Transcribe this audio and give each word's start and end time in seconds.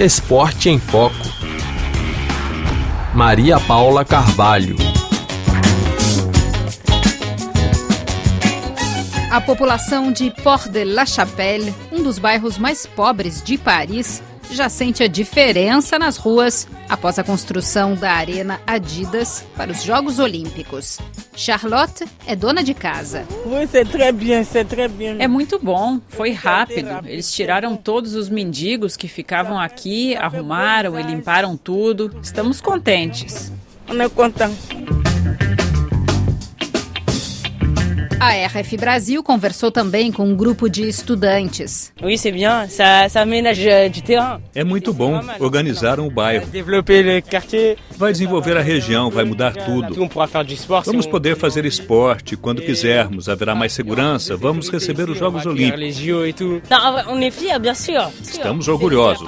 Esporte 0.00 0.70
em 0.70 0.78
Foco. 0.78 1.14
Maria 3.14 3.60
Paula 3.60 4.02
Carvalho. 4.02 4.74
A 9.30 9.42
população 9.42 10.10
de 10.10 10.30
Port-de-la-Chapelle, 10.30 11.74
um 11.92 12.02
dos 12.02 12.18
bairros 12.18 12.56
mais 12.56 12.86
pobres 12.86 13.42
de 13.42 13.58
Paris, 13.58 14.22
já 14.54 14.68
sente 14.68 15.02
a 15.02 15.08
diferença 15.08 15.98
nas 15.98 16.16
ruas 16.16 16.66
após 16.88 17.18
a 17.18 17.24
construção 17.24 17.94
da 17.94 18.12
Arena 18.12 18.60
Adidas 18.66 19.44
para 19.56 19.70
os 19.70 19.82
Jogos 19.82 20.18
Olímpicos. 20.18 20.98
Charlotte 21.34 22.04
é 22.26 22.36
dona 22.36 22.62
de 22.62 22.74
casa. 22.74 23.24
É 25.22 25.28
muito 25.28 25.58
bom, 25.58 26.00
foi 26.08 26.32
rápido. 26.32 26.88
Eles 27.06 27.32
tiraram 27.32 27.76
todos 27.76 28.14
os 28.14 28.28
mendigos 28.28 28.96
que 28.96 29.08
ficavam 29.08 29.58
aqui, 29.58 30.16
arrumaram 30.16 30.98
e 30.98 31.02
limparam 31.02 31.56
tudo. 31.56 32.14
Estamos 32.22 32.60
contentes. 32.60 33.52
A 38.20 38.32
RF 38.46 38.76
Brasil 38.76 39.22
conversou 39.22 39.72
também 39.72 40.12
com 40.12 40.24
um 40.24 40.36
grupo 40.36 40.68
de 40.68 40.86
estudantes. 40.86 41.90
É 44.54 44.62
muito 44.62 44.92
bom. 44.92 45.20
Organizaram 45.38 46.06
o 46.06 46.10
bairro. 46.10 46.46
Vai 47.96 48.12
desenvolver 48.12 48.56
a 48.58 48.60
região, 48.60 49.10
vai 49.10 49.24
mudar 49.24 49.52
tudo. 49.54 49.94
Vamos 50.92 51.06
poder 51.06 51.34
fazer 51.36 51.64
esporte 51.64 52.36
quando 52.36 52.60
quisermos. 52.60 53.28
Haverá 53.28 53.54
mais 53.54 53.72
segurança. 53.72 54.36
Vamos 54.36 54.68
receber 54.68 55.08
os 55.08 55.18
Jogos 55.18 55.46
Olímpicos. 55.46 55.80
Estamos 58.22 58.68
orgulhosos. 58.68 59.26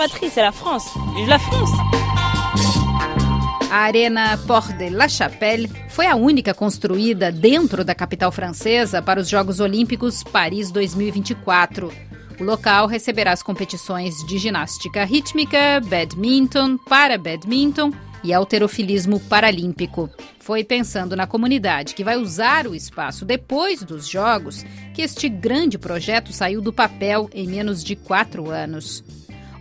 A 3.70 3.85
Arena 3.85 4.38
Port 4.46 4.76
de 4.76 4.90
la 4.90 5.09
Chapelle 5.09 5.66
foi 5.93 6.07
a 6.07 6.16
única 6.16 6.54
construída 6.54 7.30
dentro 7.30 7.85
da 7.85 7.95
capital 7.95 8.32
francesa 8.32 9.02
para 9.02 9.21
os 9.21 9.29
Jogos 9.29 9.60
Olímpicos 9.60 10.24
Paris 10.24 10.71
2024. 10.71 11.93
O 12.40 12.43
local 12.43 12.87
receberá 12.87 13.30
as 13.30 13.43
competições 13.43 14.15
de 14.26 14.38
ginástica 14.38 15.04
rítmica, 15.04 15.82
badminton, 15.85 16.79
para 16.79 17.18
badminton 17.18 17.93
e 18.24 18.32
alterofilismo 18.32 19.20
paralímpico. 19.20 20.09
Foi 20.40 20.65
pensando 20.65 21.15
na 21.15 21.26
comunidade 21.26 21.95
que 21.95 22.02
vai 22.02 22.16
usar 22.16 22.66
o 22.66 22.74
espaço 22.74 23.26
depois 23.26 23.82
dos 23.82 24.09
Jogos 24.09 24.65
que 24.95 25.02
este 25.02 25.29
grande 25.29 25.79
projeto 25.79 26.32
saiu 26.32 26.63
do 26.63 26.73
papel 26.73 27.29
em 27.35 27.46
menos 27.46 27.85
de 27.85 27.96
quatro 27.96 28.48
anos 28.48 29.04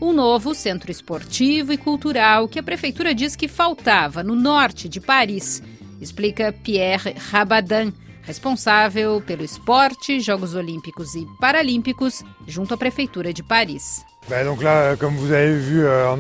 um 0.02 0.14
novo 0.14 0.56
centro 0.56 0.90
esportivo 0.90 1.72
e 1.72 1.78
cultural 1.78 2.48
que 2.48 2.58
a 2.58 2.64
prefeitura 2.64 3.14
diz 3.14 3.36
que 3.36 3.48
faltava 3.48 4.24
no 4.24 4.36
norte 4.36 4.90
de 4.90 5.00
Paris, 5.00 5.62
explica 6.02 6.52
Pierre 6.52 7.16
Rabadan, 7.32 7.92
responsável 8.24 9.22
pelo 9.22 9.44
esporte, 9.44 10.20
Jogos 10.20 10.56
Olímpicos 10.56 11.16
e 11.16 11.26
Paralímpicos, 11.40 12.24
junto 12.48 12.74
à 12.74 12.78
prefeitura 12.78 13.34
de 13.34 13.44
Paris. 13.44 14.04
Euh, 14.30 16.16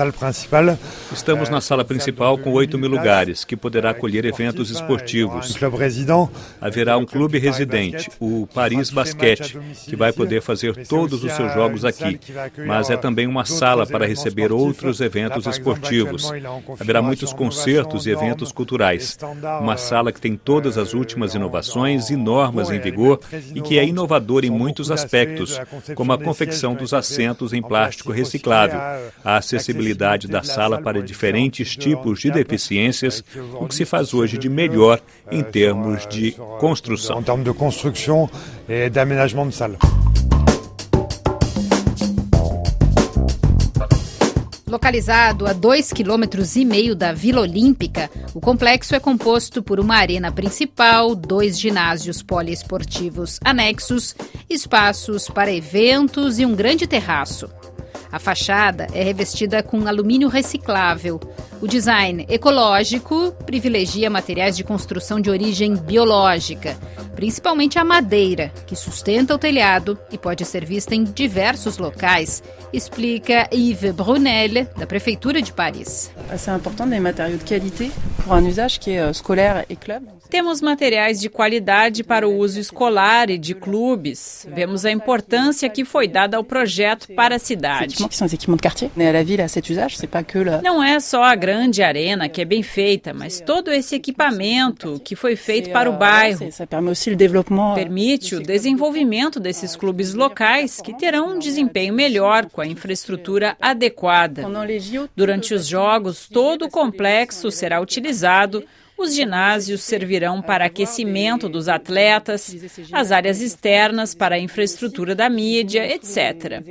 euh, 0.00 0.12
principale. 0.12 0.78
Estamos 1.12 1.50
na 1.50 1.60
sala 1.60 1.84
principal 1.84 2.38
com 2.38 2.52
8 2.52 2.78
mil 2.78 2.88
lugares, 2.88 3.44
que 3.44 3.54
poderá 3.54 3.90
acolher 3.90 4.24
eventos 4.24 4.70
esportivos. 4.70 5.54
Haverá 6.60 6.96
um 6.96 7.04
clube 7.04 7.38
residente, 7.38 8.10
o 8.18 8.48
Paris 8.52 8.90
Basquete, 8.90 9.58
que 9.84 9.94
vai 9.94 10.12
poder 10.12 10.40
fazer 10.40 10.86
todos 10.86 11.22
os 11.22 11.32
seus 11.32 11.52
jogos 11.52 11.84
aqui. 11.84 12.18
Mas 12.66 12.88
é 12.88 12.96
também 12.96 13.26
uma 13.26 13.44
sala 13.44 13.86
para 13.86 14.06
receber 14.06 14.50
outros 14.50 15.00
eventos 15.00 15.46
esportivos. 15.46 16.32
Haverá 16.80 17.02
muitos 17.02 17.32
concertos 17.32 18.06
e 18.06 18.10
eventos 18.10 18.50
culturais. 18.50 19.18
Uma 19.60 19.76
sala 19.76 20.10
que 20.12 20.20
tem 20.20 20.34
todas 20.34 20.78
as 20.78 20.94
últimas 20.94 21.34
inovações 21.34 22.08
e 22.08 22.16
normas 22.16 22.70
em 22.70 22.80
vigor 22.80 23.20
e 23.54 23.60
que 23.60 23.78
é 23.78 23.84
inovadora 23.84 24.46
em 24.46 24.50
muitos 24.50 24.90
aspectos, 24.90 25.60
como 25.94 26.12
a 26.12 26.18
confecção 26.18 26.53
confecção 26.54 26.74
dos 26.74 26.94
assentos 26.94 27.52
em 27.52 27.60
plástico 27.60 28.12
reciclável, 28.12 28.78
a 29.24 29.36
acessibilidade 29.36 30.28
da 30.28 30.42
sala 30.42 30.80
para 30.80 31.02
diferentes 31.02 31.76
tipos 31.76 32.20
de 32.20 32.30
deficiências, 32.30 33.24
o 33.60 33.66
que 33.66 33.74
se 33.74 33.84
faz 33.84 34.14
hoje 34.14 34.38
de 34.38 34.48
melhor 34.48 35.00
em 35.30 35.42
termos 35.42 36.06
de 36.06 36.32
construção. 36.58 37.20
Em 37.20 37.22
termos 37.22 37.44
de 37.44 37.54
construção 37.54 38.30
e 38.68 38.88
de 38.88 39.00
aménagement 39.00 39.48
de 39.48 39.54
sala. 39.54 40.03
Localizado 44.74 45.46
a 45.46 45.52
dois 45.52 45.92
quilômetros 45.92 46.56
e 46.56 46.64
meio 46.64 46.96
da 46.96 47.12
Vila 47.12 47.42
Olímpica, 47.42 48.10
o 48.34 48.40
complexo 48.40 48.92
é 48.92 48.98
composto 48.98 49.62
por 49.62 49.78
uma 49.78 49.94
arena 49.94 50.32
principal, 50.32 51.14
dois 51.14 51.56
ginásios 51.56 52.24
poliesportivos 52.24 53.38
anexos, 53.44 54.16
espaços 54.50 55.28
para 55.28 55.52
eventos 55.52 56.40
e 56.40 56.44
um 56.44 56.56
grande 56.56 56.88
terraço. 56.88 57.48
A 58.14 58.20
fachada 58.20 58.86
é 58.94 59.02
revestida 59.02 59.60
com 59.60 59.88
alumínio 59.88 60.28
reciclável. 60.28 61.18
O 61.60 61.66
design 61.66 62.24
ecológico 62.28 63.32
privilegia 63.44 64.08
materiais 64.08 64.56
de 64.56 64.62
construção 64.62 65.20
de 65.20 65.30
origem 65.30 65.74
biológica, 65.74 66.78
principalmente 67.16 67.76
a 67.76 67.84
madeira, 67.84 68.52
que 68.68 68.76
sustenta 68.76 69.34
o 69.34 69.38
telhado 69.38 69.98
e 70.12 70.16
pode 70.16 70.44
ser 70.44 70.64
vista 70.64 70.94
em 70.94 71.02
diversos 71.02 71.76
locais, 71.76 72.40
explica 72.72 73.48
Yves 73.52 73.92
Brunel, 73.92 74.68
da 74.76 74.86
Prefeitura 74.86 75.42
de 75.42 75.52
Paris. 75.52 76.12
É 76.30 76.54
importante 76.54 76.90
des 76.90 77.00
matériaux 77.00 77.38
de 77.38 77.44
qualité 77.44 77.90
pour 78.22 78.34
un 78.34 78.46
usage 78.46 78.78
est 78.86 78.98
euh, 78.98 79.12
scolaire 79.12 79.64
et 79.68 79.76
club. 79.76 80.04
Temos 80.30 80.60
materiais 80.60 81.20
de 81.20 81.28
qualidade 81.28 82.02
para 82.02 82.26
o 82.26 82.38
uso 82.38 82.58
escolar 82.58 83.30
e 83.30 83.38
de 83.38 83.54
clubes. 83.54 84.46
Vemos 84.52 84.84
a 84.84 84.90
importância 84.90 85.68
que 85.68 85.84
foi 85.84 86.08
dada 86.08 86.36
ao 86.36 86.42
projeto 86.42 87.12
para 87.14 87.36
a 87.36 87.38
cidade. 87.38 87.96
Não 90.62 90.82
é 90.82 90.98
só 91.00 91.22
a 91.22 91.34
grande 91.34 91.82
arena 91.82 92.28
que 92.28 92.40
é 92.40 92.44
bem 92.44 92.62
feita, 92.62 93.12
mas 93.12 93.40
todo 93.40 93.70
esse 93.70 93.94
equipamento 93.94 95.00
que 95.04 95.16
foi 95.16 95.36
feito 95.36 95.70
para 95.70 95.90
o 95.90 95.94
euh, 95.94 95.98
bairro. 95.98 96.48
Permite 97.74 98.34
o 98.34 98.42
desenvolvimento 98.42 99.38
desses 99.40 99.76
clubes 99.76 100.14
locais 100.14 100.80
que 100.80 100.94
terão 100.96 101.34
um 101.34 101.38
desempenho 101.38 101.94
melhor 101.94 102.46
com 102.46 102.60
a 102.60 102.66
infraestrutura 102.66 103.56
adequada. 103.60 104.42
Durante 105.14 105.54
os 105.54 105.66
jogos, 105.66 106.28
todo 106.28 106.66
o 106.66 106.70
complexo 106.70 107.50
será 107.50 107.80
utilizado 107.80 108.64
os 108.96 109.14
ginásios 109.14 109.82
servirão 109.82 110.40
para 110.40 110.66
aquecimento 110.66 111.48
dos 111.48 111.68
atletas, 111.68 112.54
as 112.92 113.12
áreas 113.12 113.40
externas 113.40 114.14
para 114.14 114.36
a 114.36 114.38
infraestrutura 114.38 115.14
da 115.14 115.28
mídia, 115.28 115.86
etc. 115.86 116.62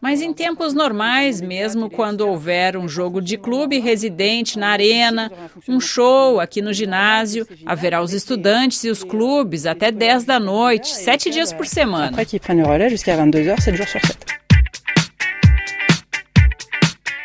Mas 0.00 0.20
em 0.20 0.32
tempos 0.32 0.74
normais, 0.74 1.40
mesmo 1.40 1.90
quando 1.90 2.22
houver 2.22 2.76
um 2.76 2.88
jogo 2.88 3.20
de 3.20 3.36
clube 3.36 3.78
residente 3.78 4.58
na 4.58 4.68
arena, 4.68 5.30
um 5.68 5.80
show 5.80 6.40
aqui 6.40 6.60
no 6.60 6.72
ginásio, 6.72 7.46
haverá 7.64 8.02
os 8.02 8.12
estudantes 8.12 8.84
e 8.84 8.90
os 8.90 9.02
clubes 9.02 9.66
até 9.66 9.90
10 9.90 10.24
da 10.24 10.38
noite, 10.38 10.88
sete 10.88 11.30
dias 11.30 11.52
por 11.52 11.66
semana. 11.66 12.12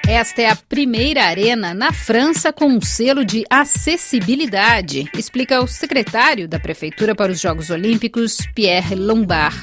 Esta 0.07 0.41
é 0.41 0.50
a 0.50 0.56
primeira 0.56 1.25
arena 1.25 1.73
na 1.73 1.91
França 1.91 2.53
com 2.53 2.68
um 2.68 2.79
selo 2.79 3.25
de 3.25 3.44
acessibilidade, 3.50 5.06
explica 5.13 5.62
o 5.62 5.68
secretário 5.68 6.47
da 6.47 6.57
Prefeitura 6.57 7.13
para 7.13 7.29
os 7.29 7.41
Jogos 7.41 7.69
Olímpicos, 7.69 8.38
Pierre 8.56 8.95
Lombard. 8.95 9.57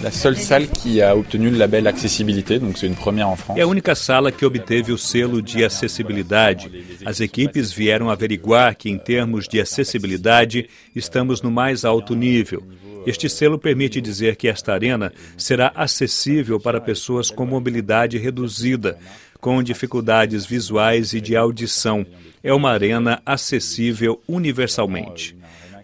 La 0.00 0.10
seule 0.10 0.38
salle 0.38 0.68
qui 0.68 1.02
a 1.02 1.14
obtenu 1.14 1.50
le 1.50 1.58
label 1.58 1.86
accessibilité, 1.86 2.58
donc 2.58 2.78
c'est 2.78 2.86
une 2.86 2.94
première 2.94 3.28
en 3.28 3.36
France. 3.36 3.60
É 3.60 3.62
a 3.62 3.66
única 3.66 3.94
sala 3.94 4.32
que 4.32 4.46
obteve 4.46 4.90
o 4.90 4.96
selo 4.96 5.42
de 5.42 5.62
acessibilidade. 5.62 6.70
As 7.04 7.20
equipes 7.20 7.70
vieram 7.70 8.08
averiguar 8.08 8.74
que 8.76 8.88
em 8.88 8.96
termos 8.96 9.46
de 9.46 9.60
acessibilidade 9.60 10.66
estamos 10.96 11.42
no 11.42 11.50
mais 11.50 11.84
alto 11.84 12.14
nível. 12.14 12.62
Este 13.06 13.28
selo 13.28 13.58
permite 13.58 14.00
dizer 14.00 14.36
que 14.36 14.48
esta 14.48 14.72
arena 14.74 15.12
será 15.36 15.72
acessível 15.74 16.60
para 16.60 16.80
pessoas 16.80 17.30
com 17.30 17.46
mobilidade 17.46 18.18
reduzida, 18.18 18.98
com 19.40 19.62
dificuldades 19.62 20.44
visuais 20.44 21.12
e 21.12 21.20
de 21.20 21.36
audição. 21.36 22.04
É 22.42 22.52
uma 22.52 22.70
arena 22.70 23.20
acessível 23.24 24.20
universalmente. 24.28 25.40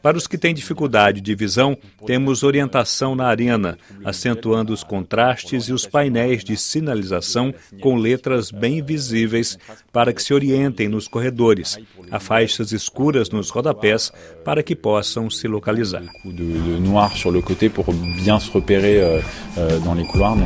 Para 0.06 0.16
os 0.16 0.28
que 0.28 0.38
têm 0.38 0.54
dificuldade 0.54 1.20
de 1.20 1.34
visão, 1.34 1.76
temos 2.06 2.44
orientação 2.44 3.16
na 3.16 3.26
arena, 3.26 3.76
acentuando 4.04 4.72
os 4.72 4.84
contrastes 4.84 5.64
e 5.64 5.72
os 5.72 5.84
painéis 5.84 6.44
de 6.44 6.56
sinalização 6.56 7.52
com 7.80 7.96
letras 7.96 8.52
bem 8.52 8.80
visíveis 8.80 9.58
para 9.92 10.12
que 10.12 10.22
se 10.22 10.32
orientem 10.32 10.88
nos 10.88 11.08
corredores. 11.08 11.76
Há 12.08 12.20
faixas 12.20 12.70
escuras 12.70 13.30
nos 13.30 13.50
rodapés 13.50 14.12
para 14.44 14.62
que 14.62 14.76
possam 14.76 15.28
se 15.28 15.48
localizar. 15.48 16.04
Noir 16.24 17.16
sur 17.16 17.32
le 17.32 17.42
côté 17.42 17.68
pour 17.68 17.92
bien 17.92 18.38
se 18.38 18.48
repérer 18.52 19.00
euh, 19.00 19.20
euh, 19.58 19.80
dans 19.80 19.94
les 19.94 20.06
couloirs. 20.06 20.36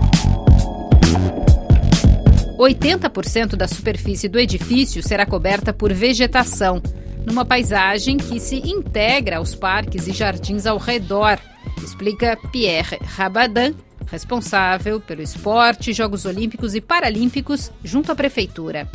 80% 2.60 3.56
da 3.56 3.66
superfície 3.66 4.28
do 4.28 4.38
edifício 4.38 5.02
será 5.02 5.24
coberta 5.24 5.72
por 5.72 5.92
vegetação, 5.92 6.82
numa 7.24 7.44
paisagem 7.44 8.16
que 8.16 8.38
se 8.40 8.56
integra 8.56 9.38
aos 9.38 9.54
parques 9.54 10.06
e 10.06 10.12
jardins 10.12 10.66
ao 10.66 10.78
redor, 10.78 11.38
explica 11.82 12.36
Pierre 12.50 12.98
Rabadan, 13.02 13.72
responsável 14.06 15.00
pelo 15.00 15.22
esporte, 15.22 15.92
Jogos 15.92 16.24
Olímpicos 16.24 16.74
e 16.74 16.80
Paralímpicos, 16.80 17.70
junto 17.84 18.10
à 18.10 18.14
prefeitura. 18.14 18.88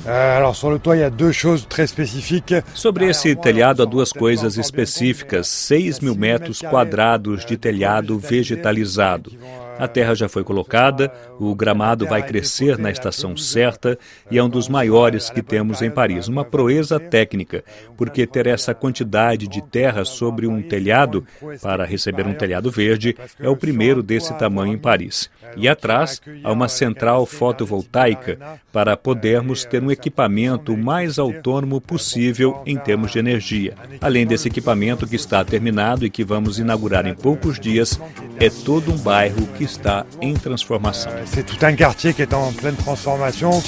Sobre 2.73 3.07
esse 3.07 3.35
telhado, 3.35 3.81
há 3.81 3.85
duas 3.85 4.11
coisas 4.11 4.57
específicas: 4.57 5.47
6 5.47 6.01
mil 6.01 6.15
metros 6.15 6.61
quadrados 6.61 7.45
de 7.45 7.57
telhado 7.57 8.19
vegetalizado. 8.19 9.31
A 9.77 9.87
terra 9.87 10.15
já 10.15 10.29
foi 10.29 10.43
colocada, 10.43 11.11
o 11.39 11.53
gramado 11.53 12.05
vai 12.05 12.23
crescer 12.23 12.77
na 12.77 12.91
estação 12.91 13.35
certa 13.35 13.97
e 14.31 14.37
é 14.37 14.43
um 14.43 14.49
dos 14.49 14.69
maiores 14.69 15.29
que 15.29 15.41
temos 15.41 15.81
em 15.81 15.91
Paris. 15.91 16.27
Uma 16.27 16.45
proeza 16.45 16.99
técnica, 16.99 17.63
porque 17.97 18.25
ter 18.25 18.47
essa 18.47 18.73
quantidade 18.73 19.47
de 19.47 19.61
terra 19.61 20.05
sobre 20.05 20.47
um 20.47 20.61
telhado 20.61 21.25
para 21.61 21.85
receber 21.85 22.25
um 22.25 22.33
telhado 22.33 22.71
verde 22.71 23.15
é 23.39 23.49
o 23.49 23.57
primeiro 23.57 24.01
desse 24.01 24.33
tamanho 24.37 24.73
em 24.73 24.77
Paris. 24.77 25.29
E 25.55 25.67
atrás 25.67 26.21
há 26.43 26.51
uma 26.51 26.67
central 26.67 27.25
fotovoltaica 27.25 28.37
para 28.71 28.97
podermos 28.97 29.63
ter 29.63 29.81
um 29.81 29.91
equipamento 29.91 30.75
mais 30.75 31.17
autônomo 31.19 31.79
possível 31.79 32.61
em 32.65 32.77
termos 32.77 33.11
de 33.11 33.19
energia. 33.19 33.73
Além 34.01 34.25
desse 34.25 34.47
equipamento 34.47 35.07
que 35.07 35.15
está 35.15 35.43
terminado 35.43 36.05
e 36.05 36.09
que 36.09 36.23
vamos 36.23 36.59
inaugurar 36.59 37.05
em 37.05 37.13
poucos 37.13 37.59
dias, 37.59 37.99
é 38.39 38.49
todo 38.49 38.91
um 38.91 38.97
bairro 38.97 39.47
que 39.65 39.71
está 39.71 40.05
em 40.21 40.33
transformação. 40.35 41.11
C'est 41.25 41.43
tout 41.43 41.63
un 41.65 41.75
quartier 41.75 42.13
qui 42.13 42.21
est 42.21 42.33
en 42.33 42.51
pleine 42.53 42.75
transformation. 42.75 43.61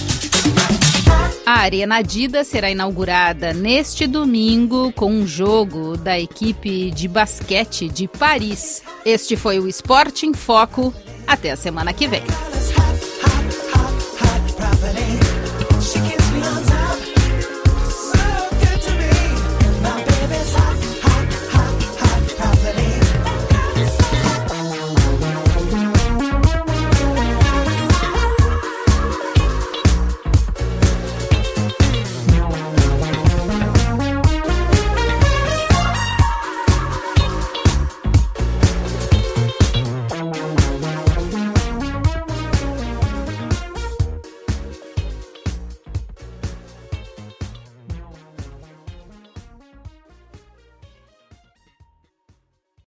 A 1.46 1.62
Arena 1.62 1.98
Adidas 1.98 2.48
será 2.48 2.70
inaugurada 2.70 3.54
neste 3.54 4.06
domingo 4.06 4.92
com 4.94 5.12
um 5.12 5.26
jogo 5.26 5.98
da 5.98 6.20
equipe 6.20 6.92
de 6.92 7.08
basquete 7.08 7.88
de 7.88 8.08
Paris. 8.08 8.84
Este 9.06 9.36
foi 9.36 9.60
o 9.60 9.68
Esporte 9.68 10.26
em 10.26 10.34
Foco. 10.34 10.94
Até 11.26 11.52
a 11.52 11.56
semana 11.56 11.94
que 11.94 12.08
vem. 12.08 12.24